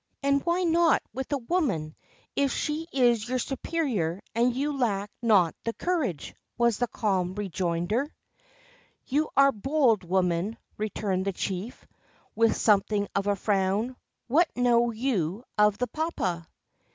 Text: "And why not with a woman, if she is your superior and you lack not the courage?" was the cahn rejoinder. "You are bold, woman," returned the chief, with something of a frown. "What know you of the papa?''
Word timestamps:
"And 0.23 0.43
why 0.47 0.63
not 0.63 1.03
with 1.13 1.31
a 1.31 1.37
woman, 1.37 1.95
if 2.35 2.51
she 2.51 2.87
is 2.91 3.29
your 3.29 3.37
superior 3.37 4.19
and 4.33 4.51
you 4.51 4.75
lack 4.75 5.11
not 5.21 5.53
the 5.63 5.73
courage?" 5.73 6.33
was 6.57 6.79
the 6.79 6.87
cahn 6.87 7.35
rejoinder. 7.35 8.11
"You 9.05 9.29
are 9.37 9.51
bold, 9.51 10.03
woman," 10.03 10.57
returned 10.75 11.25
the 11.25 11.33
chief, 11.33 11.85
with 12.35 12.57
something 12.57 13.09
of 13.13 13.27
a 13.27 13.35
frown. 13.35 13.95
"What 14.25 14.49
know 14.55 14.89
you 14.89 15.43
of 15.55 15.77
the 15.77 15.85
papa?'' 15.85 16.47